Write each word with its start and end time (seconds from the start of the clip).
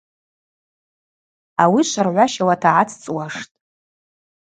Ауи 1.63 1.81
шваргӏващауата 1.89 2.69
гӏацӏцӏуаштӏ. 2.75 3.41